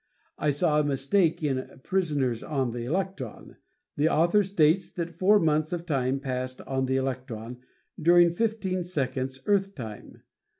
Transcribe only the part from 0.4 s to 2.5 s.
saw a mistake in "Prisoners